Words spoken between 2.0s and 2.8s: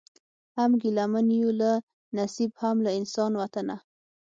نصیب هم